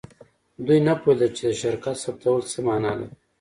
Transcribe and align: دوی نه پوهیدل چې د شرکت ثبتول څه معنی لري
دوی 0.65 0.79
نه 0.87 0.93
پوهیدل 1.01 1.31
چې 1.37 1.43
د 1.49 1.51
شرکت 1.61 1.95
ثبتول 2.03 2.41
څه 2.51 2.57
معنی 2.65 2.91
لري 2.99 3.07